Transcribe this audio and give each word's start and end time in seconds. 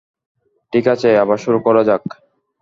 ঠিক 0.73 0.85
আছে, 0.87 1.09
আবার 1.17 1.37
শুরু 1.37 1.59
করা 1.59 1.81
যাক। 1.83 2.03